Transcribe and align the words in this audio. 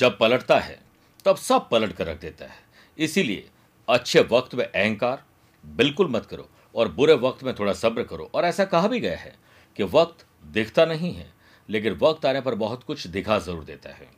जब 0.00 0.16
पलटता 0.18 0.58
है, 0.58 0.78
तब 1.24 1.36
सब 1.38 1.68
पलट 1.70 1.92
कर 1.92 2.06
रख 2.06 2.20
देता 2.20 2.44
है। 2.44 2.58
इसीलिए 2.98 3.48
अच्छे 3.88 4.20
वक्त 4.30 4.54
में 4.54 4.64
अहंकार 4.64 5.24
बिल्कुल 5.64 6.08
मत 6.10 6.26
करो 6.26 6.48
और 6.74 6.88
बुरे 6.92 7.14
वक्त 7.16 7.42
में 7.44 7.54
थोड़ा 7.54 7.72
सब्र 7.74 8.02
करो। 8.04 8.30
और 8.34 8.44
ऐसा 8.44 8.64
कहा 8.66 8.88
भी 8.88 9.00
गया 9.00 9.16
है 9.16 9.34
कि 9.76 9.82
वक्त 9.84 10.24
दिखता 10.44 10.84
नहीं 10.86 11.12
है, 11.14 11.26
लेकिन 11.68 11.98
वक्त 12.02 12.26
आने 12.26 12.40
पर 12.40 12.54
बहुत 12.56 12.84
कुछ 12.84 13.06
दिखा 13.08 13.38
ज़रूर 13.38 13.64
देता 13.64 13.90
है। 13.90 14.08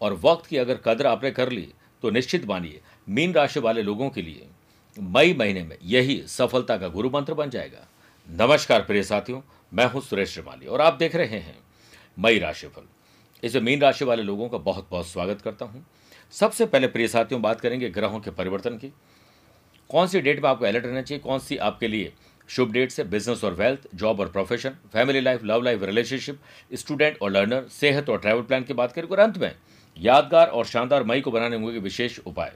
और 0.00 0.12
वक्त 0.24 0.46
की 0.46 0.56
अगर 0.56 0.80
कदर 0.84 1.06
आपने 1.06 1.30
कर 1.30 1.50
ली 1.50 1.68
तो 2.02 2.10
निश्चित 2.10 2.44
मानिए, 2.46 2.80
मीन 3.08 3.32
राशि 3.34 3.60
वाले 3.60 3.82
लोगों 3.82 4.10
के 4.10 4.22
लिए 4.22 4.46
मई 4.96 5.34
महीने 5.34 5.62
में 5.62 5.76
यही 5.84 6.22
सफलता 6.28 6.76
का 6.76 6.88
गुरु 6.88 7.10
मंत्र 7.10 7.34
बन 7.34 7.50
जाएगा। 7.50 7.86
नमस्कार 8.26 8.82
प्रिय 8.82 9.02
साथियों, 9.04 9.40
मैं 9.72 9.86
हूँ 9.86 10.00
सुरेश 10.02 10.34
श्रीमाली 10.34 10.66
और 10.66 10.80
आप 10.80 10.94
देख 10.94 11.16
रहे 11.16 11.38
हैं 11.38 11.58
मई 12.16 12.38
राशिफल। 12.38 12.82
इसे 13.44 13.60
मीन 13.60 13.80
राशि 13.80 14.04
वाले 14.04 14.22
लोगों 14.22 14.48
का 14.48 14.58
बहुत 14.58 14.88
बहुत 14.90 15.08
स्वागत 15.08 15.40
करता 15.40 15.64
हूँ। 15.64 15.86
सबसे 16.30 16.66
पहले 16.66 16.86
प्रिय 16.86 17.08
साथियों, 17.08 17.42
बात 17.42 17.60
करेंगे 17.60 17.90
ग्रहों 17.90 18.20
के 18.20 18.30
परिवर्तन 18.30 18.78
की। 18.78 18.92
कौन 19.88 20.06
सी 20.06 20.20
डेट 20.20 20.42
में 20.42 20.50
आपको 20.50 20.64
अलर्ट 20.64 20.86
रहना 20.86 21.02
चाहिए? 21.02 21.20
कौन 21.20 21.38
सी 21.38 21.56
आपके 21.56 21.88
लिए 21.88 22.12
शुभ 22.48 22.72
डेट 22.72 22.90
से? 22.90 23.04
बिज़नेस 23.04 23.44
और 23.44 23.54
वेल्थ, 23.54 23.80
जॉब 23.94 24.20
और 24.20 24.28
profession, 24.28 24.70
family 24.70 25.20
life, 25.20 25.44
love 25.44 25.62
life, 25.62 25.82
relationship, 25.82 26.40
student 26.74 27.18
और 27.22 27.30
लर्नर, 27.30 27.68
सेहत 27.68 28.10
और 28.10 28.18
ट्रैवल 28.18 28.42
प्लान 28.42 28.64
की 28.64 28.74
बात 28.74 28.92
करें। 28.92 29.08
और 29.08 29.18
अंत 29.18 29.38
में, 29.38 29.54
यादगार 29.98 30.46
और 30.46 30.64
शानदार 30.64 31.04
मई 31.04 31.20
को 31.20 31.30
बनाने 31.30 31.56
होंगे 31.56 31.78
विशेष 31.78 32.18
उपाय। 32.26 32.52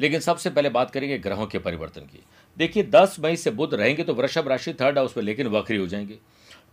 लेकिन 0.00 0.20
सबसे 0.20 0.50
पहले 0.50 0.68
बात 0.68 0.90
करेंगे 0.90 1.18
ग्रहों 1.18 1.46
के 1.46 1.58
परिवर्तन 1.58 2.00
की। 2.00 2.22
देखिए 2.58 2.82
10 2.82 3.16
मई 3.20 3.36
से 3.36 3.50
बुध 3.50 3.74
रहेंगे 3.74 4.04
तो 4.04 4.14
वृषभ 4.14 4.48
राशि 4.48 4.72
थर्ड 4.72 4.98
हाउस 4.98 5.16
में 5.16 5.24
लेकिन 5.24 5.46
वक्री 5.46 5.76
हो 5.76 5.86
जाएँगे। 5.86 6.18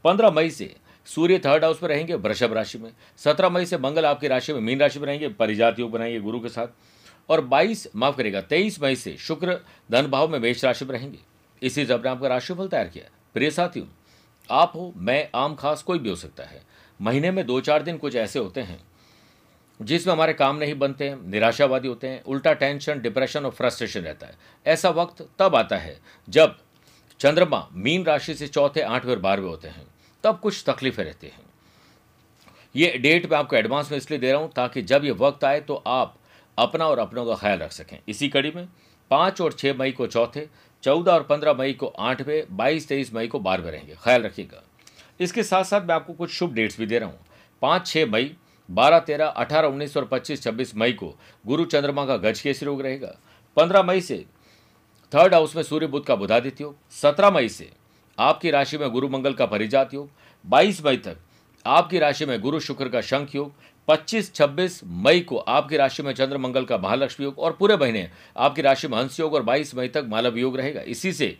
15 0.03 0.31
मई 0.31 0.49
से 0.49 0.75
सूर्य 1.15 1.39
थर्ड 1.39 1.63
हाउस 1.63 1.83
में 1.83 1.89
रहेंगे, 1.89 2.13
वृषभ 2.13 2.53
राशि 2.53 2.77
में। 2.77 2.91
17 3.17 3.49
मई 3.49 3.65
से 3.65 3.77
मंगल 3.77 4.05
आपकी 4.05 4.27
राशि 4.27 4.53
में, 4.53 4.59
मीन 4.59 4.79
राशि 4.79 4.99
में 4.99 5.05
रहेंगे 5.05 5.29
परिजात 5.29 5.79
योग 5.79 5.91
बनाएँगे 5.91 6.19
गुरु 6.19 6.39
के 6.39 6.49
साथ। 6.49 6.67
और 7.29 7.41
22 7.41 7.87
माफ़ 7.95 8.17
करेगा 8.17 8.41
23 8.41 8.81
मई 8.81 8.95
से 8.95 9.17
शुक्र 9.17 9.59
धन 9.91 10.07
भाव 10.07 10.27
में 10.27 10.39
मेष 10.39 10.65
राशि 10.65 10.85
में 10.85 10.91
रहेंगे। 10.91 11.17
इसी 11.63 11.85
जब 11.85 12.03
ने 12.05 12.09
आपका 12.09 12.27
राशिफल 12.27 12.67
तैयार 12.67 12.87
किया 12.87 13.11
प्रिय 13.33 13.51
साथियों, 13.51 13.85
आप 14.51 14.71
हो, 14.75 14.93
मैं, 14.95 15.29
आम, 15.35 15.55
खास, 15.55 15.83
कोई 15.83 15.99
भी 15.99 16.09
हो 16.09 16.15
सकता 16.15 16.43
है। 16.43 16.63
महीने 17.01 17.31
में 17.31 17.45
दो 17.45 17.61
चार 17.61 17.83
दिन 17.83 17.97
कुछ 17.97 18.15
ऐसे 18.15 18.39
होते 18.39 18.61
हैं, 18.61 18.83
जिसमें 19.81 20.13
हमारे 20.13 20.33
काम 20.33 20.55
नहीं 20.55 20.75
बनते 20.75 21.09
हैं, 21.09 21.27
निराशावादी 21.27 21.87
होते 21.87 22.07
हैं, 22.07 22.23
उल्टा 22.23 22.53
टेंशन, 22.53 23.01
डिप्रेशन 23.01 23.45
और 23.45 23.51
फ्रस्ट्रेशन 23.51 23.99
रहता 23.99 24.27
है। 24.27 24.37
ऐसा 24.67 24.89
वक्त 24.89 25.29
तब 25.39 25.55
आता 25.55 25.77
है 25.77 25.99
जब 26.29 26.57
चंद्रमा 27.19 27.69
मीन 27.73 28.03
राशि 28.03 28.33
से 28.33 28.47
चौथे, 28.47 28.81
आठवें 28.81 29.13
और 29.13 29.19
बारहवें 29.19 29.49
होते 29.49 29.67
हैं। 29.67 29.87
तब 30.23 30.39
कुछ 30.39 30.63
तकलीफें 30.67 31.03
रहती 31.03 31.27
हैं। 31.27 31.47
ये 32.75 32.91
डेट 32.97 33.29
मैं 33.31 33.37
आपको 33.37 33.55
एडवांस 33.55 33.91
में 33.91 33.97
इसलिए 33.97 34.19
दे 34.19 34.31
रहा 34.31 34.41
हूँ 34.41 34.51
ताकि 34.51 34.81
जब 34.83 35.05
ये 35.05 35.11
वक्त 35.19 35.43
आए 35.43 35.59
तो 35.61 35.83
आप 35.87 36.15
अपना 36.57 36.87
और 36.87 36.99
अपनों 36.99 37.25
का 37.25 37.35
ख्याल 37.35 37.59
रख 37.59 37.71
सकें। 37.71 37.97
इसी 38.07 38.29
कड़ी 38.29 38.51
में 38.51 38.67
पाँच 39.11 39.41
और 39.41 39.53
छः 39.53 39.73
मई 39.73 39.91
को 39.91 40.07
चौथे, 40.07 40.47
चौदह 40.83 41.11
और 41.11 41.23
पंद्रह 41.23 41.53
मई 41.53 41.73
को 41.73 41.87
आठवें, 41.87 42.43
बाईस, 42.51 42.87
तेईस 42.87 43.13
मई 43.13 43.27
को 43.27 43.39
बारहवें 43.39 43.71
रहेंगे। 43.71 43.95
ख्याल 43.95 44.23
रखिएगा। 44.23 44.63
इसके 45.19 45.43
साथ 45.43 45.63
साथ 45.63 45.81
मैं 45.81 45.95
आपको 45.95 46.13
कुछ 46.13 46.31
शुभ 46.31 46.53
डेट्स 46.53 46.79
भी 46.79 46.85
दे 46.85 46.99
रहा 46.99 47.09
हूँ। 47.09 47.19
पाँच 47.61 47.87
छः 47.87 48.05
मई, 48.05 48.35
बारह, 48.69 48.99
तेरह, 48.99 49.27
अठारह, 49.27 49.67
उन्नीस 49.67 49.97
और 49.97 50.05
पच्चीस, 50.05 50.43
छब्बीस 50.43 50.75
मई 50.75 50.93
को 50.93 51.13
गुरु 51.45 51.65
चंद्रमा 51.65 52.05
का 52.05 52.17
गज 52.19 52.41
केसरी 52.41 52.67
योग 52.67 52.81
रहेगा। 52.81 53.15
पंद्रह 53.57 53.83
मई 53.83 54.01
से 54.01 54.25
थर्ड 55.11 55.33
हाउस 55.33 55.55
में 55.55 55.63
सूर्य 55.63 55.87
बुद्ध 55.87 56.05
का 56.05 56.15
बुधादित्य 56.15 56.63
योग 56.63 56.75
सत्रह 56.91 57.31
मई 57.31 57.49
से 57.49 57.69
आपकी 58.19 58.51
राशि 58.51 58.77
में 58.77 58.89
गुरु 58.89 59.09
मंगल 59.09 59.33
का 59.33 59.45
परिजात 59.45 59.93
योग, 59.93 60.11
बाईस 60.45 60.85
मई 60.85 60.97
तक 60.97 61.17
आपकी 61.65 61.99
राशि 61.99 62.25
में 62.25 62.41
गुरु 62.41 62.59
शुक्र 62.59 62.89
का 62.89 63.01
शंख 63.01 63.35
योग 63.35 63.53
25-26 63.87 64.81
मई 64.85 65.19
को 65.19 65.37
आपकी 65.37 65.77
राशि 65.77 66.03
में 66.03 66.13
चंद्र 66.13 66.37
मंगल 66.37 66.65
का 66.65 66.77
महालक्ष्मी 66.77 67.23
योग 67.23 67.39
और 67.39 67.51
पूरे 67.51 67.77
महीने 67.77 68.09
आपकी 68.37 68.61
राशि 68.61 68.87
में 68.87 68.97
हंस 68.97 69.19
योग 69.19 69.33
और 69.33 69.43
22 69.43 69.75
मई 69.75 69.87
तक 69.87 70.05
मालव 70.07 70.37
योग 70.37 70.57
रहेगा। 70.57 70.81
इसी 70.81 71.13
से 71.13 71.37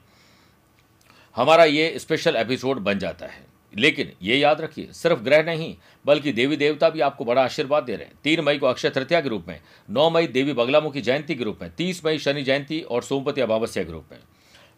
हमारा 1.36 1.64
ये 1.64 2.00
स्पेशल 2.00 2.36
एपिसोड 2.36 2.78
बन 2.78 3.00
जाता 3.00 3.26
है। 3.26 3.46
लेकिन 3.78 4.12
ये 4.22 4.38
याद 4.38 4.62
रखिए, 4.62 4.88
सिर्फ़ 4.92 5.20
ग्रह 5.20 5.44
नहीं, 5.44 5.78
बल्कि 6.06 6.32
देवी 6.32 6.58
देवता 6.58 6.90
भी 6.90 7.00
आपको 7.00 7.26
बड़ा 7.26 7.44
आशीर्वाद 7.44 7.84
दे 7.84 7.96
रहे 7.96 8.06
हैं। 8.06 8.14
तीन 8.24 8.42
मई 8.42 8.58
को 8.58 8.66
अक्षय 8.66 8.90
तृतीया 8.90 9.22
के 9.22 9.30
रूप 9.30 9.46
में, 9.48 9.62
नौ 9.90 10.10
मई 10.10 10.28
देवी 10.28 10.54
बगलामुखी 10.54 11.02
जयंती 11.02 11.36
के 11.36 11.44
रूप 11.44 11.60
में, 11.62 11.72
तीस 11.72 12.06
मई 12.06 12.18
शनि 12.18 12.44
जयंती 12.44 12.82
और 12.82 13.04
सोमपति 13.04 13.42
अमावस्या 13.42 13.84
के 13.84 13.92
रूप 13.92 14.06
में। 14.12 14.20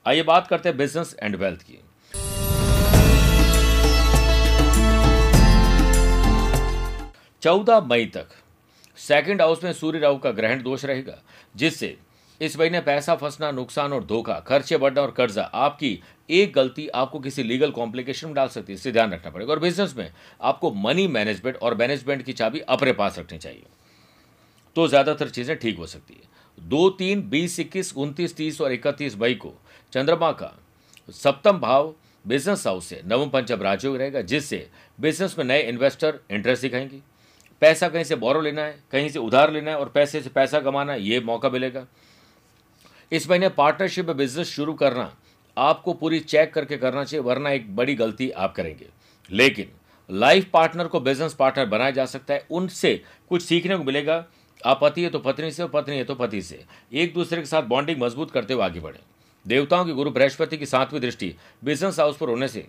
आइए 0.07 0.23
बात 0.23 0.47
करते 0.47 0.69
हैं 0.69 0.77
बिज़नेस 0.77 1.15
एंड 1.23 1.35
वेल्थ 1.35 1.61
की। 1.61 1.79
चौदह 7.41 7.79
मई 7.81 8.05
तक। 8.05 8.27
सेकंड 8.97 9.41
हाउस 9.41 9.63
में 9.63 9.71
सूर्य 9.73 9.99
राहु 9.99 10.17
का 10.17 10.31
ग्रहण 10.31 10.61
दोष 10.63 10.85
रहेगा, 10.85 11.17
जिससे 11.55 11.97
इस 12.41 12.57
महीने 12.59 12.79
पैसा 12.81 13.15
फंसना, 13.15 13.51
नुकसान 13.51 13.93
और 13.93 14.03
धोखा, 14.03 14.33
खर्चे 14.39 14.77
बढ़ना 14.77 15.01
और 15.01 15.11
कर्जा, 15.11 15.43
आपकी 15.43 15.99
एक 16.29 16.53
गलती 16.53 16.87
आपको 16.87 17.19
किसी 17.19 17.43
लीगल 17.43 17.71
कॉम्प्लिकेशन 17.71 18.27
में 18.27 18.35
डाल 18.35 18.47
सकती 18.47 18.71
है, 18.71 18.75
इससे 18.75 18.91
ध्यान 18.91 19.13
रखना 19.13 19.31
पड़ेगा। 19.31 19.53
और 19.53 19.59
बिज़नेस 19.59 19.95
में 19.97 20.11
आपको 20.41 20.71
मनी 20.73 21.07
मैनेजमेंट 21.07 21.57
और 21.57 21.75
मैनेजमेंट 21.75 22.23
की 22.23 22.33
चाबी 22.33 22.59
अपने 22.59 22.93
पास 22.93 23.19
रखनी 23.19 23.37
चाहिए। 23.37 23.63
तो 24.75 24.87
ज़्यादातर 24.87 25.29
चीज़ें 25.29 25.57
ठीक 25.57 25.77
हो 25.77 25.85
सकती 25.85 26.13
है। 26.13 26.29
दो 26.57 26.89
तीन, 26.89 27.21
बीस, 27.29 27.59
इक्कीस, 27.59 27.93
उनतीस, 27.97 28.35
तीस 28.35 28.61
और 28.61 28.71
इकतीस 28.71 29.17
मई 29.17 29.35
को 29.35 29.53
चंद्रमा 29.93 30.31
का 30.31 30.53
सप्तम 31.09 31.59
भाव 31.59 31.93
बिज़नेस 32.25 32.65
हाउस 32.67 32.85
से 32.85 33.01
नवम 33.05 33.29
पंचम 33.29 33.61
राजयोग 33.61 33.95
रहेगा, 33.97 34.21
जिससे 34.21 34.67
बिज़नेस 34.99 35.37
में 35.37 35.45
नए 35.45 35.61
इन्वेस्टर 35.61 36.19
इंटरेस्ट 36.31 36.61
दिखाएँगे। 36.61 37.01
पैसा 37.61 37.89
कहीं 37.89 38.03
से 38.03 38.15
बोरो 38.15 38.41
लेना 38.41 38.61
है, 38.61 38.83
कहीं 38.91 39.09
से 39.09 39.19
उधार 39.19 39.51
लेना 39.51 39.71
है 39.71 39.77
और 39.77 39.89
पैसे 39.89 40.21
से 40.21 40.29
पैसा 40.29 40.59
कमाना 40.59 40.93
है, 40.93 41.01
ये 41.01 41.19
मौका 41.19 41.49
मिलेगा। 41.49 41.85
इस 43.11 43.29
महीने 43.29 43.49
पार्टनरशिप 43.49 44.07
में 44.07 44.17
बिज़नेस 44.17 44.47
शुरू 44.47 44.73
करना, 44.73 45.13
आपको 45.57 45.93
पूरी 45.93 46.19
चेक 46.19 46.53
करके 46.53 46.77
करना 46.77 47.03
चाहिए, 47.03 47.23
वरना 47.23 47.49
एक 47.49 47.75
बड़ी 47.75 47.95
गलती 47.95 48.29
आप 48.29 48.55
करेंगे। 48.55 48.87
लेकिन 49.31 49.71
लाइफ 50.09 50.49
पार्टनर 50.53 50.87
को 50.87 50.99
बिज़नेस 50.99 51.33
पार्टनर 51.33 51.65
बनाया 51.65 51.91
जा 51.91 52.05
सकता 52.05 52.33
है, 52.33 52.45
उनसे 52.51 53.01
कुछ 53.29 53.41
सीखने 53.41 53.77
को 53.77 53.83
मिलेगा। 53.83 54.25
आप 54.65 54.79
पति 54.81 55.03
है 55.03 55.09
तो 55.09 55.19
पत्नी 55.19 55.51
से 55.51 55.63
और 55.63 55.69
पत्नी 55.69 55.97
है 55.97 56.03
तो 56.03 56.15
पति 56.15 56.41
से। 56.41 56.63
एक 56.93 57.13
दूसरे 57.13 57.39
के 57.39 57.45
साथ 57.45 57.63
बॉन्डिंग 57.63 58.01
मज़बूत 58.01 58.31
करते 58.31 58.53
हुए 58.53 58.63
आगे 58.63 58.79
बढ़े। 58.79 58.99
देवताओं 59.45 59.85
की 59.85 59.91
गुरु, 59.91 60.11
बृहस्पति 60.11 60.57
की 60.57 60.65
सातवीं 60.65 60.99
दृष्टि 61.01 61.33
बिज़नेस 61.63 61.99
हाउस 61.99 62.17
पर 62.17 62.29
होने 62.29 62.47
से 62.47 62.67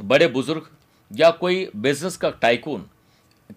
बड़े 0.00 0.26
बुज़ुर्ग 0.28 0.68
या 1.10 1.30
कोई 1.30 1.68
बिज़नेस 1.76 2.16
का 2.16 2.30
टाइकून 2.32 2.86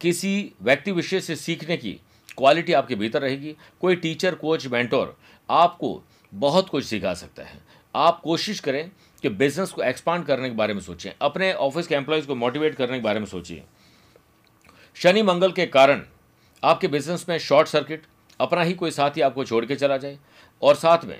किसी 0.02 0.52
व्यक्ति 0.62 0.92
विशेष 0.92 1.24
से 1.24 1.36
सीखने 1.36 1.78
की 1.78 1.92
क्वालिटी 2.38 2.74
आपके 2.74 2.96
भीतर 2.96 3.22
रहेगी। 3.22 3.56
कोई 3.82 3.96
टीचर, 3.96 4.36
कोच, 4.36 4.68
मेंटोर 4.68 5.18
आपको 5.50 6.04
बहुत 6.34 6.70
कुछ 6.70 6.86
सिखा 6.86 7.14
सकता 7.14 7.44
है। 7.44 7.60
आप 7.96 8.22
कोशिश 8.22 8.60
करें 8.60 8.92
कि 9.22 9.30
बिज़नेस 9.30 9.72
को 9.72 9.84
एक्सपांड 9.84 10.26
करने 10.26 10.50
के 10.50 10.56
बारे 10.56 10.74
में 10.74 10.82
सोचें। 10.82 11.12
अपने 11.22 11.54
ऑफ़िस 11.54 11.88
के 11.88 11.96
एम्प्लॉयज़ 11.96 12.28
को 12.28 12.36
मोटिवेट 12.36 12.76
करने 12.76 12.98
के 12.98 13.04
बारे 13.04 13.20
में 13.20 13.26
सोचिए। 13.26 13.64
शनि 14.96 15.22
मंगल 15.22 15.52
के 15.52 15.66
कारण 15.66 16.02
आपके 16.64 16.88
बिज़नेस 16.88 17.26
में 17.30 17.38
शॉर्ट 17.38 17.68
सर्किट, 17.68 18.04
अपना 18.40 18.62
ही 18.62 18.74
कोई 18.74 18.92
साथी 18.92 19.22
आपको 19.22 19.46
छोड़ 19.46 19.66
के 19.66 19.76
चला 19.76 19.98
जाए 19.98 20.20
और 20.62 20.76
साथ 20.76 21.06
में 21.06 21.20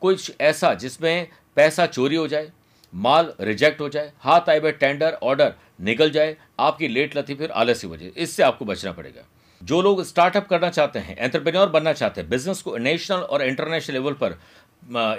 कुछ 0.00 0.32
ऐसा 0.40 0.74
जिसमें 0.74 1.28
पैसा 1.56 1.86
चोरी 1.86 2.16
हो 2.16 2.28
जाए 2.28 2.52
माल 2.94 3.32
रिजेक्ट 3.40 3.80
हो 3.80 3.88
जाए, 3.88 4.12
हाथ 4.20 4.48
आए 4.48 4.58
हुए 4.58 4.72
टेंडर, 4.72 5.18
ऑर्डर 5.22 5.52
निकल 5.80 6.10
जाए, 6.10 6.36
आपकी 6.60 6.88
लेट 6.88 7.16
लती 7.16 7.34
फिर 7.34 7.50
आलसी 7.52 7.86
हो 7.86 7.96
जाए। 7.96 8.10
इससे 8.16 8.42
आपको 8.42 8.64
बचना 8.64 8.92
पड़ेगा। 8.92 9.22
जो 9.60 9.80
लोग 9.82 10.02
स्टार्टअप 10.04 10.46
करना 10.48 10.70
चाहते 10.70 10.98
हैं 10.98 11.16
एंटरप्रेन्योर 11.16 11.68
बनना 11.68 11.92
चाहते 11.92 12.20
हैं 12.20 12.30
बिज़नेस 12.30 12.60
को 12.62 12.76
नेशनल 12.76 13.18
और 13.18 13.42
इंटरनेशनल 13.42 13.94
लेवल 13.94 14.12
पर 14.14 14.38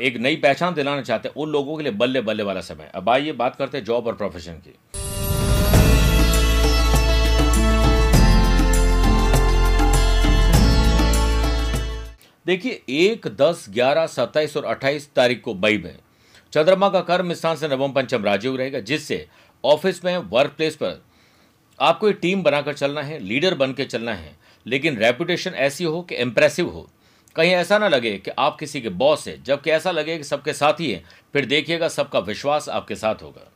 एक 0.01 0.17
नई 0.17 0.35
पहचान 0.35 0.73
दिलाना 0.73 1.01
चाहते 1.01 1.29
हैं, 1.29 1.35
उन 1.35 1.49
लोगों 1.49 1.77
के 1.77 1.83
लिए 1.83 1.91
बल्ले 1.93 2.21
बल्ले 2.21 2.43
वाला 2.43 2.61
समय। 2.61 2.91
अब 2.95 3.09
आइए 3.09 3.31
बात 3.33 3.55
करते 3.55 3.77
हैं 3.77 3.85
जॉब 3.85 4.07
और 4.07 4.15
प्रोफेशन 4.15 4.53
की। 4.57 4.75
देखिए, 12.45 12.81
एक, 12.89 13.27
दस, 13.37 13.65
ग्यारह, 13.69 14.07
सत्ताईस 14.07 14.57
और 14.57 14.65
अट्ठाईस 14.65 15.09
तारीख 15.15 15.41
को 15.41 15.53
मई 15.55 15.77
में 15.77 15.95
चंद्रमा 16.55 16.89
का 16.89 17.01
कर्म 17.01 17.33
स्थान 17.33 17.55
से 17.55 17.67
नवम 17.67 17.91
पंचम 17.91 18.23
राजयोग 18.23 18.57
रहेगा, 18.57 18.79
जिससे 18.79 19.27
ऑफ़िस 19.65 20.05
में 20.05 20.17
वर्क 20.17 20.51
प्लेस 20.51 20.75
पर 20.75 21.05
आपको 21.79 22.09
एक 22.09 22.19
टीम 22.21 22.43
बनाकर 22.43 22.73
चलना 22.73 23.01
है 23.01 23.19
लीडर 23.19 23.55
बन 23.55 23.73
चलना 23.73 24.13
है। 24.13 24.35
लेकिन 24.67 24.97
रेपुटेशन 24.97 25.51
ऐसी 25.51 25.83
हो 25.83 26.01
कि 26.01 26.15
इम्प्रेसिव 26.15 26.69
हो। 26.69 26.89
कहीं 27.35 27.51
ऐसा 27.51 27.77
ना 27.77 27.87
लगे 27.87 28.17
कि 28.17 28.31
आप 28.31 28.57
किसी 28.59 28.81
के 28.81 28.89
बॉस 28.89 29.27
हैं, 29.27 29.43
जबकि 29.43 29.71
ऐसा 29.71 29.91
लगे 29.91 30.17
कि 30.17 30.23
सबके 30.23 30.53
साथ 30.53 30.73
ही 30.73 30.91
है, 30.91 31.03
फिर 31.33 31.45
देखिएगा, 31.45 31.87
सबका 31.87 32.19
विश्वास 32.19 32.69
आपके 32.69 32.95
साथ 32.95 33.15
होगा। 33.15 33.51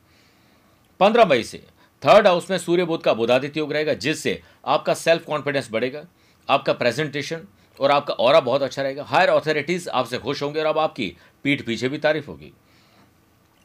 पंद्रह 0.99 1.25
मई 1.25 1.43
से 1.43 1.57
थर्ड 2.05 2.27
हाउस 2.27 2.51
में 2.51 2.57
सूर्य 2.57 2.85
बुद्ध 2.85 3.03
का 3.03 3.13
बुधादित्य 3.13 3.59
योग 3.59 3.73
रहेगा, 3.73 3.93
जिससे 3.93 4.41
आपका 4.65 4.93
सेल्फ 4.93 5.25
कॉन्फिडेंस 5.25 5.69
बढ़ेगा, 5.71 6.05
आपका 6.49 6.73
प्रेजेंटेशन 6.73 7.41
और 7.79 7.91
आपका 7.91 8.13
और 8.13 8.41
बहुत 8.41 8.61
अच्छा 8.61 8.81
रहेगा। 8.81 9.03
हायर 9.03 9.29
अथॉरिटीज 9.29 9.87
आपसे 9.87 10.17
खुश 10.17 10.43
होंगे 10.43 10.59
और 10.59 10.65
अब 10.65 10.77
आपकी 10.77 11.15
पीठ 11.43 11.65
पीछे 11.65 11.89
भी 11.89 11.97
तारीफ़ 11.97 12.27
होगी। 12.27 12.53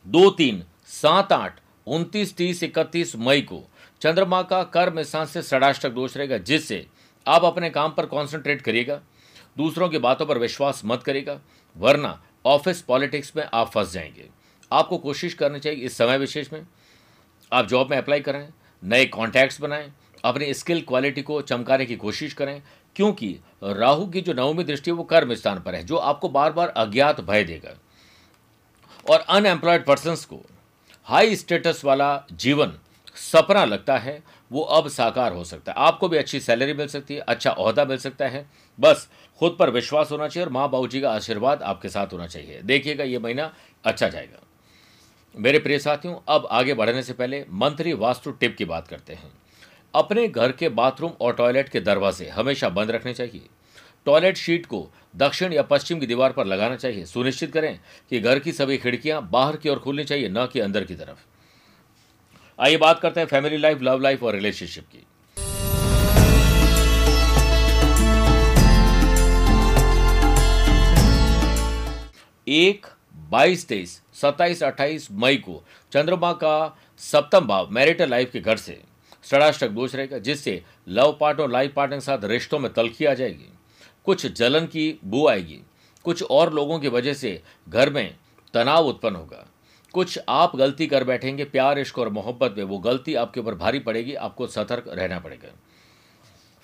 दो 0.06 0.30
तीन, 0.30 0.64
सात 0.86 1.32
आठ, 1.32 1.60
उनतीस, 1.86 2.36
तीस, 2.36 2.62
इकतीस 2.62 3.16
मई 3.16 3.40
को 3.40 3.62
चंद्रमा 4.00 4.42
का 4.42 4.62
कर्म 4.64 5.02
स्थान 5.02 5.26
से 5.26 5.42
षडाष्टक 5.42 5.90
दोष 5.90 6.16
रहेगा, 6.16 6.38
जिससे 6.38 6.86
आप 7.26 7.44
अपने 7.44 7.70
काम 7.70 7.90
पर 7.90 8.06
कॉन्सेंट्रेट 8.06 8.62
करिएगा, 8.62 9.00
दूसरों 9.56 9.88
की 9.88 9.98
बातों 9.98 10.26
पर 10.26 10.38
विश्वास 10.38 10.82
मत 10.84 11.02
करेगा 11.02 11.40
वरना 11.76 12.22
ऑफ़िस 12.46 12.82
पॉलिटिक्स 12.82 13.32
में 13.36 13.48
आप 13.54 13.70
फंस 13.70 13.92
जाएँगे। 13.92 14.28
आपको 14.72 14.98
कोशिश 14.98 15.34
करनी 15.34 15.60
चाहिए 15.60 15.84
इस 15.84 15.96
समय 15.96 16.18
विशेष 16.18 16.52
में, 16.52 16.66
आप 17.52 17.66
जॉब 17.66 17.90
में 17.90 17.98
अप्लाई 17.98 18.20
करें 18.20 18.48
नए 18.84 19.06
कॉन्टैक्ट्स 19.06 19.60
बनाएँ, 19.60 19.92
अपनी 20.24 20.54
स्किल 20.54 20.80
क्वालिटी 20.80 21.22
को 21.22 21.40
चमकाने 21.42 21.86
की 21.86 21.96
कोशिश 21.96 22.32
करें, 22.32 22.62
क्योंकि 22.96 23.38
राहु 23.64 24.06
की 24.06 24.20
जो 24.20 24.32
नवमी 24.32 24.64
दृष्टि 24.64 24.90
है, 24.90 24.96
वो 24.96 25.04
कर्म 25.04 25.34
स्थान 25.34 25.60
पर 25.60 25.74
है, 25.74 25.84
जो 25.84 25.96
आपको 25.96 26.28
बार 26.28 26.52
बार 26.52 26.68
अज्ञात 26.68 27.20
भय 27.20 27.44
देगा। 27.44 27.78
और 29.10 29.20
अनएम्प्लॉयड 29.20 29.84
पर्सन 29.84 30.14
को 30.14 30.42
हाई 31.04 31.36
स्टेटस 31.36 31.82
वाला 31.84 32.26
जीवन 32.32 32.78
सपना 33.14 33.64
लगता 33.64 33.98
है, 33.98 34.22
वो 34.52 34.62
अब 34.62 34.88
साकार 34.88 35.32
हो 35.32 35.44
सकता 35.44 35.72
है। 35.72 35.78
आपको 35.78 36.08
भी 36.08 36.16
अच्छी 36.16 36.40
सैलरी 36.40 36.72
मिल 36.72 36.86
सकती 36.86 37.14
है 37.14 37.20
अच्छा 37.20 37.50
अहदा 37.50 37.84
मिल 37.84 37.98
सकता 37.98 38.28
है। 38.28 38.46
बस, 38.80 39.08
खुद 39.38 39.56
पर 39.58 39.70
विश्वास 39.70 40.10
होना 40.10 40.28
चाहिए 40.28 40.46
और 40.46 40.52
माँ 40.52 40.70
बाबू 40.70 40.86
जी 40.86 41.00
का 41.00 41.10
आशीर्वाद 41.10 41.62
आपके 41.62 41.88
साथ 41.88 42.06
होना 42.06 42.26
चाहिए। 42.26 42.62
देखिएगा, 42.62 43.04
ये 43.04 43.18
महीना 43.18 43.54
अच्छा 43.84 44.08
जाएगा। 44.08 44.38
मेरे 45.36 45.58
प्रिय 45.58 45.78
साथियों, 45.78 46.16
अब 46.28 46.48
आगे 46.50 46.74
बढ़ने 46.74 47.02
से 47.02 47.12
पहले 47.12 47.44
मंत्री 47.50 47.92
वास्तु 47.92 48.30
टिप 48.30 48.56
की 48.58 48.64
बात 48.64 48.88
करते 48.88 49.12
हैं। 49.12 49.32
अपने 49.94 50.28
घर 50.28 50.52
के 50.52 50.68
बाथरूम 50.68 51.12
और 51.20 51.32
टॉयलेट 51.32 51.68
के 51.68 51.80
दरवाजे 51.80 52.28
हमेशा 52.28 52.68
बंद 52.68 52.90
रखने 52.90 53.14
चाहिए। 53.14 53.46
टॉयलेट 54.06 54.36
शीट 54.36 54.66
को 54.66 54.88
दक्षिण 55.16 55.52
या 55.52 55.62
पश्चिम 55.62 56.00
की 56.00 56.06
दीवार 56.06 56.32
पर 56.32 56.46
लगाना 56.46 56.76
चाहिए। 56.76 57.04
सुनिश्चित 57.06 57.52
करें 57.52 57.78
कि 58.10 58.20
घर 58.20 58.38
की 58.38 58.52
सभी 58.52 58.76
खिड़कियाँ 58.78 59.30
बाहर 59.30 59.56
की 59.56 59.68
ओर 59.68 59.78
खुलनी 59.78 60.04
चाहिए, 60.04 60.28
न 60.28 60.46
कि 60.52 60.60
अंदर 60.60 60.84
की 60.84 60.94
तरफ़। 60.94 61.26
आइए 62.60 62.76
बात 62.76 63.00
करते 63.00 63.20
हैं 63.20 63.26
फैमिली 63.26 63.56
लाइफ, 63.56 63.82
लव 63.82 64.00
लाइफ 64.00 64.22
और 64.22 64.34
रिलेशनशिप 64.34 64.84
की। 64.84 65.06
एक, 72.48 72.86
बाईस, 73.30 73.66
तेईस, 73.68 74.02
सत्ताईस, 74.14 74.62
अट्ठाईस 74.62 75.08
मई 75.12 75.36
को 75.36 75.62
चंद्रमा 75.92 76.32
का 76.32 76.78
सप्तम 76.98 77.46
भाव 77.46 77.70
मैरिटल 77.70 78.10
लाइफ 78.10 78.30
के 78.32 78.40
घर 78.40 78.56
से 78.56 78.80
षडाष्टक 79.24 79.68
दोष 79.68 79.94
रहेगा, 79.94 80.18
जिससे 80.18 80.62
लव 80.88 81.16
पार्ट 81.20 81.40
और 81.40 81.50
लाइफ 81.50 81.72
पार्टनर 81.74 81.96
के 81.96 82.00
साथ 82.00 82.24
रिश्तों 82.24 82.58
में 82.58 82.72
तलखी 82.72 83.04
आ 83.04 83.14
जाएगी। 83.14 83.50
कुछ 84.04 84.26
जलन 84.26 84.66
की 84.66 84.98
बू 85.04 85.26
आएगी। 85.28 85.60
कुछ 86.04 86.22
और 86.22 86.52
लोगों 86.52 86.78
की 86.78 86.88
वजह 86.88 87.14
से 87.14 87.42
घर 87.68 87.90
में 87.90 88.14
तनाव 88.54 88.86
उत्पन्न 88.86 89.16
होगा। 89.16 89.46
कुछ 89.94 90.18
आप 90.28 90.56
गलती 90.56 90.86
कर 90.86 91.04
बैठेंगे, 91.04 91.44
प्यार, 91.44 91.78
इश्क 91.78 91.98
और 91.98 92.08
मोहब्बत 92.08 92.54
में। 92.58 92.64
वो 92.64 92.78
गलती 92.78 93.14
आपके 93.14 93.40
ऊपर 93.40 93.54
भारी 93.54 93.78
पड़ेगी, 93.78 94.14
आपको 94.14 94.46
सतर्क 94.46 94.84
रहना 94.88 95.18
पड़ेगा। 95.18 95.48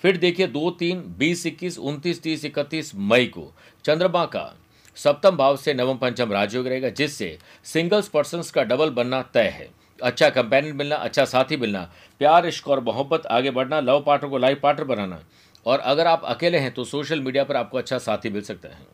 फिर 0.01 0.17
देखिए 0.17 0.47
दो, 0.47 0.71
तीन, 0.71 1.03
बीस, 1.17 1.45
इक्कीस, 1.45 1.77
उनतीस, 1.79 2.21
तीस, 2.23 2.45
इकतीस 2.45 2.91
मई 2.95 3.25
को 3.25 3.51
चंद्रमा 3.85 4.25
का 4.25 4.53
सप्तम 4.95 5.37
भाव 5.37 5.57
से 5.57 5.73
नवम 5.73 5.97
पंचम 5.97 6.31
राजयोग 6.31 6.67
रहेगा, 6.67 6.89
जिससे 6.89 7.37
सिंगल्स 7.63 8.07
पर्सन 8.07 8.41
का 8.53 8.63
डबल 8.63 8.89
बनना 8.89 9.21
तय 9.21 9.47
है। 9.47 9.69
अच्छा 10.03 10.29
कंपेनियन 10.29 10.75
मिलना 10.75 10.95
अच्छा 10.95 11.25
साथी 11.25 11.57
मिलना, 11.57 11.91
प्यार, 12.19 12.47
इश्क 12.47 12.67
और 12.67 12.79
मोहब्बत 12.79 13.25
आगे 13.25 13.51
बढ़ना, 13.51 13.79
लव 13.79 14.03
पार्टनर 14.03 14.29
को 14.29 14.37
लाइफ 14.37 14.59
पार्टनर 14.63 14.85
बनाना 14.85 15.21
और 15.65 15.79
अगर 15.79 16.07
आप 16.07 16.23
अकेले 16.25 16.57
हैं 16.57 16.73
तो 16.73 16.83
सोशल 16.83 17.21
मीडिया 17.21 17.43
पर 17.43 17.55
आपको 17.55 17.77
अच्छा 17.77 17.97
साथी 17.97 18.29
मिल 18.29 18.41
सकता 18.41 18.69
है। 18.69 18.85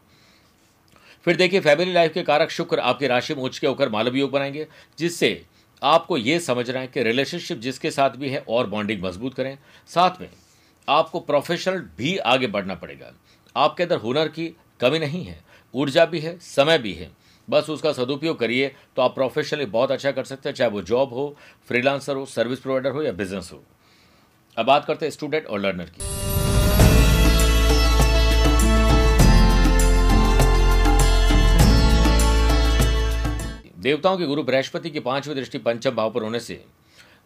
फिर 1.25 1.35
देखिए, 1.35 1.59
फैमिली 1.59 1.93
लाइफ 1.93 2.13
के 2.13 2.23
कारक 2.23 2.49
शुक्र 2.49 2.79
आपकी 2.79 3.07
राशि 3.07 3.35
में 3.35 3.43
उच्च 3.43 3.57
के 3.59 3.67
होकर 3.67 3.89
मालव 3.89 4.15
योग 4.15 4.31
बनाएँगे, 4.31 4.67
जिससे 4.99 5.45
आपको 5.81 6.17
ये 6.17 6.39
समझना 6.39 6.79
है 6.79 6.87
कि 6.87 7.03
रिलेशनशिप 7.03 7.59
जिसके 7.59 7.91
साथ 7.91 8.09
भी 8.09 8.29
है 8.29 8.43
और 8.49 8.67
बॉन्डिंग 8.67 9.03
मज़बूत 9.03 9.33
करें। 9.33 9.57
साथ 9.89 10.21
में 10.21 10.29
आपको 10.87 11.19
प्रोफेशनल 11.19 11.79
भी 11.97 12.17
आगे 12.17 12.47
बढ़ना 12.47 12.75
पड़ेगा। 12.75 13.11
आपके 13.55 13.83
अंदर 13.83 13.97
हुनर 13.97 14.27
की 14.27 14.47
कमी 14.81 14.99
नहीं 14.99 15.23
है, 15.25 15.39
ऊर्जा 15.73 16.05
भी 16.05 16.19
है, 16.19 16.37
समय 16.39 16.77
भी 16.77 16.93
है। 16.93 17.09
बस 17.47 17.69
उसका 17.69 17.91
सदुपयोग 17.93 18.39
करिए 18.39 18.71
तो 18.95 19.01
आप 19.01 19.15
प्रोफेशनली 19.15 19.65
बहुत 19.67 19.91
अच्छा 19.91 20.11
कर 20.11 20.23
सकते 20.23 20.49
हैं, 20.49 20.55
चाहे 20.55 20.71
वो 20.71 20.81
जॉब 20.81 21.13
हो 21.13 21.35
फ्रीलांसर 21.67 22.15
हो 22.15 22.25
सर्विस 22.25 22.59
प्रोवाइडर 22.59 22.91
हो 22.91 23.03
या 23.03 23.11
बिज़नेस 23.11 23.49
हो। 23.53 23.63
अब 24.57 24.65
बात 24.65 24.85
करते 24.85 25.05
हैं 25.05 25.11
स्टूडेंट 25.11 25.45
और 25.45 25.59
लर्नर 25.59 25.89
की। 25.89 26.26
देवताओं 33.87 34.17
के 34.17 34.25
गुरु 34.25 34.43
बृहस्पति 34.43 34.89
की 34.89 34.99
पांचवी 35.01 35.33
दृष्टि 35.35 35.57
पंचम 35.59 35.91
भाव 35.95 36.11
पर 36.11 36.23
होने 36.23 36.39
से 36.41 36.59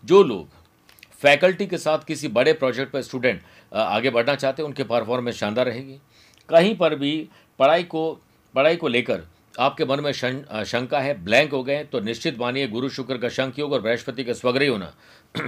जो 0.03 0.21
लोग 0.23 0.49
फैकल्टी 1.21 1.65
के 1.67 1.77
साथ 1.77 2.03
किसी 2.07 2.27
बड़े 2.29 2.53
प्रोजेक्ट 2.53 2.91
पर 2.91 3.01
स्टूडेंट 3.01 3.41
आगे 3.73 4.09
बढ़ना 4.09 4.35
चाहते 4.35 4.61
हैं, 4.61 4.67
उनके 4.67 4.83
परफॉर्मेंस 4.83 5.35
शानदार 5.35 5.65
रहेगी। 5.65 5.97
कहीं 6.49 6.75
पर 6.77 6.95
भी 6.95 7.13
पढ़ाई 7.59 7.83
को 7.85 8.03
पढ़ाई 8.53 8.75
को 8.75 8.87
लेकर 8.87 9.23
आपके 9.59 9.85
मन 9.85 9.99
में 9.99 10.11
शंका 10.11 10.99
है, 10.99 11.13
ब्लैंक 11.23 11.51
हो 11.51 11.63
गए 11.63 11.83
तो 11.83 11.99
निश्चित 12.01 12.39
मानिए 12.39 12.67
गुरु 12.67 12.89
शुक्र 12.91 13.17
का 13.17 13.29
शंख 13.31 13.59
योग 13.59 13.73
और 13.73 13.81
बृहस्पति 13.81 14.23
का 14.23 14.33
स्वग्रही 14.33 14.69
होना 14.69 14.93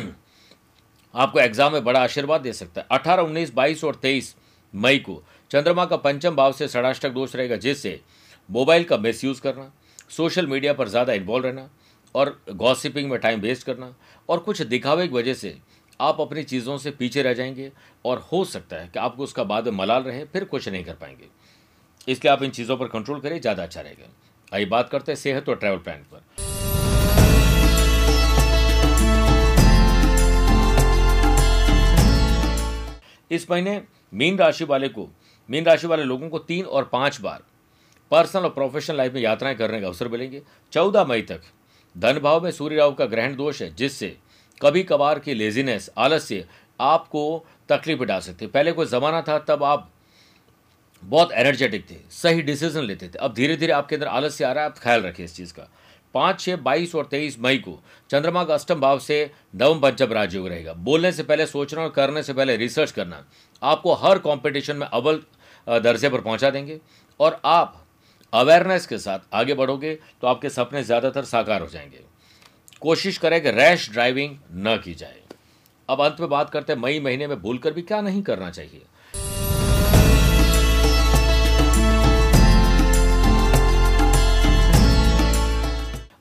आपको 1.13 1.39
एग्ज़ाम 1.39 1.74
में 1.74 1.83
बड़ा 1.83 2.01
आशीर्वाद 2.01 2.42
दे 2.42 2.54
सकता 2.54 2.81
है। 2.81 2.88
अठारह, 2.92 3.24
उन्नीस, 3.24 3.54
बाईस 3.54 3.83
और 3.83 3.95
तेईस 3.98 4.36
मई 4.74 4.98
को 5.00 5.21
चंद्रमा 5.51 5.86
का 5.86 5.98
पंचम 6.00 6.36
भाव 6.36 6.54
से 6.54 6.68
षडाष्टक 6.68 7.09
दोष 7.12 7.36
रहेगा, 7.36 7.56
जिससे 7.57 8.00
मोबाइल 8.50 8.83
का 8.83 8.98
मिसयूज़ 9.00 9.42
करना 9.42 9.71
सोशल 10.09 10.47
मीडिया 10.47 10.73
पर 10.73 10.88
ज़्यादा 10.88 11.13
इन्वॉल्व 11.13 11.45
रहना 11.45 11.69
और 12.15 12.38
गॉसिपिंग 12.51 13.09
में 13.11 13.19
टाइम 13.19 13.39
वेस्ट 13.39 13.65
करना 13.65 13.94
और 14.29 14.39
कुछ 14.39 14.61
दिखावे 14.63 15.07
की 15.07 15.13
वजह 15.13 15.33
से 15.33 15.57
आप 16.00 16.21
अपनी 16.21 16.44
चीज़ों 16.44 16.77
से 16.77 16.91
पीछे 16.91 17.21
रह 17.21 17.33
जाएँगे 17.33 17.71
और 18.05 18.19
हो 18.31 18.44
सकता 18.45 18.75
है 18.75 18.88
कि 18.88 19.00
आपको 19.00 19.23
उसका 19.23 19.44
बाद 19.44 19.67
में 19.67 19.77
मलाल 19.77 20.03
रहे, 20.03 20.23
फिर 20.25 20.44
कुछ 20.44 20.67
नहीं 20.69 20.83
कर 20.83 20.94
पाएँगे। 20.94 21.27
इसलिए 22.07 22.31
आप 22.33 22.44
इन 22.44 22.51
चीज़ों 22.51 22.77
पर 22.77 22.88
कंट्रोल 22.88 23.19
करें, 23.19 23.39
ज़्यादा 23.41 23.63
अच्छा 23.63 23.81
रहेगा। 23.81 24.09
आइए 24.53 24.65
बात 24.65 24.89
करते 24.89 25.11
हैं 25.11 25.17
सेहत 25.17 25.50
और 25.50 25.55
ट्रैवल 25.55 25.77
प्लान 25.77 26.06
पर। 26.13 26.21
इस 33.31 33.49
महीने 33.51 33.81
मीन 34.13 34.38
राशि 34.38 34.63
वाले 34.63 34.88
को, 34.89 35.09
मीन 35.49 35.65
राशि 35.65 35.88
वाले 35.88 36.03
लोगों 36.03 36.29
को 36.29 36.39
तीन 36.39 36.65
और 36.65 36.89
पाँच 36.94 37.19
बार 37.21 37.42
पर्सनल 38.12 38.44
और 38.44 38.50
प्रोफेशनल 38.50 38.98
लाइफ 38.98 39.14
में 39.14 39.22
यात्राएँ 39.22 39.56
करने 39.56 39.81
का 39.81 39.88
अवसर 39.88 40.07
मिलेंगे। 40.07 40.42
चौदह 40.74 41.06
मई 41.06 41.22
तक 41.22 41.42
धन 41.95 42.19
भाव 42.19 42.44
में 42.44 42.52
सूर्य 42.52 42.76
राहु 42.76 42.92
का 42.92 43.06
ग्रहण 43.06 43.36
दोष 43.36 43.62
है, 43.62 43.74
जिससे 43.76 44.16
कभी 44.62 44.83
कभार 44.83 45.19
की 45.19 45.33
लेजीनेस 45.33 45.90
आलस्य 45.98 46.45
आपको 46.80 47.45
तकलीफ़ 47.69 48.04
डाल 48.04 48.19
सकती 48.22 48.45
है। 48.45 48.52
पहले 48.52 48.72
कोई 48.72 48.86
ज़माना 48.86 49.22
था, 49.22 49.38
तब 49.40 49.64
आप 49.64 49.90
बहुत 51.04 51.31
एनर्जेटिक 51.31 51.90
थे, 51.90 51.95
सही 52.12 52.42
डिसीज़न 52.42 52.83
लेते 52.83 53.07
थे। 53.07 53.18
अब 53.18 53.33
धीरे 53.33 53.56
धीरे 53.57 53.74
आपके 53.74 53.95
अंदर 53.95 54.07
आलस्य 54.07 54.45
आ 54.45 54.52
रहा 54.52 54.64
है, 54.64 54.69
आप 54.69 54.78
ख्याल 54.78 55.02
रखें 55.02 55.24
इस 55.24 55.36
चीज़ 55.36 55.54
का। 55.54 55.68
पाँच 56.16 56.40
छः 56.40 56.56
बाईस 56.57 56.94
और 56.95 57.06
तेईस 57.06 57.38
मई 57.40 57.57
को 57.57 57.80
चंद्रमा 58.10 58.44
का 58.44 58.54
अष्टम 58.54 58.80
भाव 58.80 59.00
से 59.00 59.31
नवम 59.56 59.80
पंचम 59.80 60.12
राजयोग 60.14 60.48
रहेगा। 60.48 60.74
बोलने 60.74 61.12
से 61.12 61.24
पहले 61.24 61.45
सोचना 61.45 61.81
और 61.81 61.90
करने 61.90 62.24
से 62.24 62.33
पहले 62.33 62.57
रिसर्च 62.57 62.92
करना, 62.92 63.24
आपको 63.62 63.94
हर 63.94 64.19
कंपटीशन 64.19 64.76
में 64.76 64.88
अव्वल 64.88 65.22
दर्जे 65.68 66.10
पर 66.10 66.22
पहुँचा 66.22 66.50
देंगे। 66.50 66.80
और 67.19 67.40
आप 67.45 67.82
अवेयरनेस 68.33 68.85
के 68.87 68.97
साथ 68.97 69.19
आगे 69.33 69.54
बढ़ोगे 69.54 69.94
तो 70.21 70.28
आपके 70.28 70.49
सपने 70.49 70.83
ज़्यादातर 70.83 71.23
साकार 71.23 71.61
हो 71.61 71.68
जाएँगे। 71.68 71.99
कोशिश 72.81 73.18
करें 73.18 73.42
कि 73.42 73.52
रैश 73.52 73.90
ड्राइविंग 73.92 74.35
न 74.57 74.75
की 74.85 74.94
जाए। 74.94 75.19
अब 75.90 76.02
अंत 76.02 76.19
में 76.19 76.30
बात 76.30 76.49
करते 76.49 76.73
हैं, 76.73 76.80
मई 76.80 76.99
महीने 76.99 77.28
में 77.28 77.40
भूलकर 77.42 77.73
भी 77.73 77.81
क्या 77.81 78.02
नहीं 78.02 78.21
करना 78.23 78.49
चाहिए? 78.49 78.81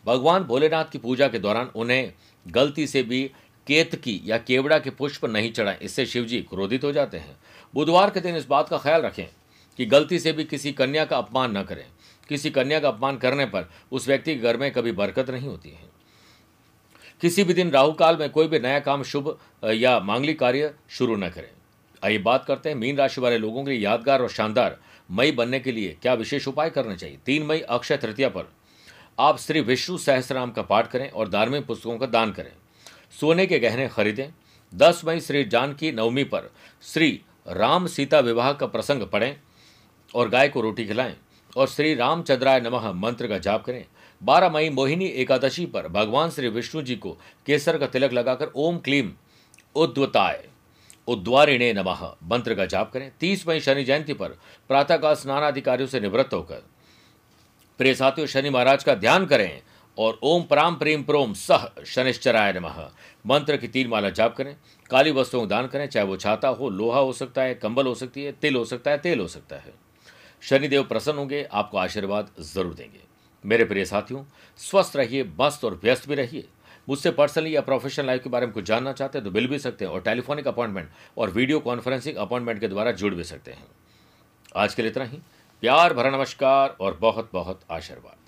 भगवान 0.07 0.45
भोलेनाथ 0.45 0.85
की 0.85 0.99
पूजा 0.99 1.29
के 1.29 1.39
दौरान 1.39 1.71
उन्हें 1.77 2.13
गलती 2.47 2.87
से 2.87 3.03
भी 3.03 3.23
केतकी 3.67 4.21
या 4.25 4.39
केवड़ा 4.39 4.79
के 4.79 4.91
पुष्प 4.91 5.25
नहीं 5.25 5.53
चढ़ाएँ, 5.53 5.79
इससे 5.83 6.07
शिवजी 6.07 6.41
क्रोधित 6.43 6.85
हो 6.85 6.93
जाते 6.93 7.17
हैं। 7.17 7.37
बुधवार 7.75 8.11
के 8.11 8.21
दिन 8.21 8.37
इस 8.37 8.47
बात 8.47 8.69
का 8.69 8.79
ख्याल 8.79 9.03
रखें 9.03 9.27
कि 9.79 9.85
गलती 9.87 10.19
से 10.19 10.33
भी 10.33 10.45
किसी 10.45 10.73
कन्या 10.73 11.05
का 11.05 11.17
अपमान 11.17 11.57
न 11.57 11.63
करें। 11.63 11.85
किसी 12.33 12.51
कन्या 12.51 12.81
का 12.81 12.89
अपमान 12.89 13.17
करने 13.17 13.45
पर 13.47 13.69
उस 13.93 14.07
व्यक्ति 14.09 14.35
के 14.35 14.41
घर 14.41 14.57
में 14.57 14.71
कभी 14.73 14.93
बरकत 14.93 15.31
नहीं 15.31 15.49
होती 15.49 15.71
है। 15.71 15.91
किसी 17.21 17.45
भी 17.45 17.55
दिन 17.55 17.71
राहु 17.71 17.93
काल 17.93 18.17
में 18.17 18.29
कोई 18.31 18.49
भी 18.49 18.59
नया 18.59 18.79
काम 18.81 19.03
शुभ 19.03 19.37
या 19.65 19.99
मांगलिक 20.01 20.39
कार्य 20.39 20.75
शुरू 20.91 21.17
न 21.17 21.29
करें। 21.29 21.51
आइए 22.03 22.19
बात 22.19 22.45
करते 22.45 22.69
हैं 22.69 22.77
मीन 22.77 22.97
राशि 22.97 23.21
वाले 23.21 23.39
लोगों 23.39 23.65
के 23.65 23.71
लिए 23.71 23.81
यादगार 23.81 24.23
और 24.23 24.31
शानदार 24.31 24.79
मई 25.11 25.33
बनने 25.33 25.61
के 25.61 25.73
लिए 25.73 25.97
क्या 26.03 26.15
विशेष 26.15 26.49
उपाय 26.49 26.71
करने 26.71 26.97
चाहिए? 26.97 27.19
तीन 27.27 27.43
मई 27.43 27.61
अक्षय 27.61 27.97
तृतीया 27.97 28.29
पर 28.29 28.53
आप 29.19 29.39
श्री 29.39 29.61
विष्णु 29.61 29.99
सहस्राम 29.99 30.51
का 30.51 30.63
पाठ 30.63 30.91
करें 30.91 31.11
और 31.11 31.29
धार्मिक 31.29 31.67
पुस्तकों 31.67 31.99
का 31.99 32.07
दान 32.07 32.33
करें। 32.33 32.53
सोने 33.21 33.47
के 33.47 33.59
गहने 33.59 33.89
खरीदें। 33.89 34.29
दस 34.73 35.03
मई 35.05 35.21
श्री 35.21 35.45
जानकी 35.45 35.93
नवमी 35.93 36.25
पर 36.25 36.51
श्री 36.83 37.21
राम 37.49 37.87
सीता 37.87 38.21
विवाह 38.21 38.53
का 38.53 38.67
प्रसंग 38.67 39.03
पढ़ें 39.03 39.37
और 40.15 40.29
गाय 40.29 40.49
को 40.49 40.61
रोटी 40.61 40.87
खिलाएँ। 40.87 41.17
और 41.57 41.69
श्री 41.69 41.95
रामचंद्राय 41.95 42.61
नमः 42.61 42.93
मंत्र 42.93 43.27
का 43.27 43.39
जाप 43.39 43.65
करें। 43.65 43.85
बारह 44.23 44.51
मई 44.51 44.71
मोहिनी 44.71 45.07
एकादशी 45.07 45.67
पर 45.67 45.89
भगवान 45.89 46.31
श्री 46.31 46.49
विष्णु 46.49 46.83
जी 46.83 46.97
को 46.97 47.19
केसर 47.47 47.79
का 47.79 47.87
तिलक 47.87 48.13
लगाकर 48.13 48.53
ओम 48.57 48.79
क्लीम 48.79 49.13
उद्वताय। 49.75 50.49
उद्वारिणे 51.09 51.73
नमः 51.73 52.05
मंत्र 52.23 52.55
का 52.55 52.67
जाप 52.67 52.93
करें। 52.93 53.11
तीस 53.21 53.49
मई 53.49 53.61
शनि 53.61 53.85
जयंती 53.85 54.13
पर 54.13 54.29
प्रातःकाल 54.69 55.15
स्नान 55.15 55.43
अधिकारियों 55.43 55.89
से 55.89 56.01
निवृत्त 56.01 56.35
होकर। 56.35 56.63
प्रिय 57.79 57.95
साथियों, 57.95 58.27
शनि 58.27 58.51
महाराज 58.51 58.85
का 58.85 58.95
ध्यान 58.95 59.27
करें 59.27 59.63
और 59.99 60.19
ओम 60.23 60.43
प्राम 60.43 60.75
प्रेम 60.75 61.03
प्रोम 61.03 61.33
सह 61.33 61.69
शनिश्चराय 61.87 62.53
नमः 62.53 62.91
मंत्र 63.27 63.57
की 63.57 63.69
तीन 63.69 63.89
माला 63.89 64.11
जाप 64.11 64.37
करें। 64.37 64.57
काली 64.91 65.11
वस्तुओं 65.11 65.49
दान 65.49 65.67
करें, 65.67 65.87
चाहे 65.87 66.07
वो 66.07 66.17
छाता 66.17 66.49
हो, 66.49 66.69
लोहा 66.69 66.99
हो 66.99 67.13
सकता 67.13 67.43
है, 67.43 67.55
कंबल 67.55 67.87
हो 67.87 67.95
सकती 67.95 68.25
है, 68.25 68.33
तिल 68.33 68.57
हो 68.57 68.65
सकता 68.65 68.91
है, 68.91 68.99
तेल 68.99 69.21
हो 69.21 69.29
सकता 69.29 69.57
है। 69.57 69.92
शनिदेव 70.43 70.83
प्रसन्न 70.85 71.19
होंगे, 71.19 71.43
आपको 71.45 71.79
आशीर्वाद 71.79 72.31
ज़रूर 72.43 72.75
देंगे। 72.75 73.01
मेरे 73.45 73.65
प्रिय 73.65 73.85
साथियों, 73.85 74.25
स्वस्थ 74.61 74.97
रहिए, 74.97 75.25
मस्त 75.41 75.65
और 75.65 75.79
व्यस्त 75.83 76.09
भी 76.09 76.15
रहिए। 76.15 76.49
मुझसे 76.89 77.11
पर्सनली 77.13 77.55
या 77.55 77.61
प्रोफेशनल 77.61 78.07
लाइफ 78.07 78.23
के 78.23 78.31
बारे 78.31 78.47
में 78.47 78.55
कुछ 78.55 78.65
जानना 78.65 78.93
चाहते 78.93 79.19
हैं 79.19 79.25
तो 79.25 79.31
मिल 79.31 79.47
भी 79.47 79.59
सकते 79.59 79.85
हैं 79.85 79.93
और 79.93 80.01
टेलीफोनिक 80.01 80.49
अपॉइंटमेंट 80.49 80.89
और 81.19 81.31
वीडियो 81.31 81.61
कॉन्फ्रेंसिंग 81.61 82.17
अपॉइंटमेंट 82.19 82.61
के 82.61 82.69
द्वारा 82.69 82.93
जुड़ 82.93 83.15
भी 83.15 83.25
सकते 83.25 83.51
हैं। 83.51 83.67
आज 84.57 84.75
के 84.75 84.83
लिए 84.83 84.91
इतना 84.91 85.05
ही। 85.05 85.19
प्यार, 85.63 85.95
भरा 85.95 86.11
नमस्कार 86.11 86.77
और 86.81 86.99
बहुत 87.01 87.31
बहुत 87.33 87.61
आशीर्वाद। 87.71 88.22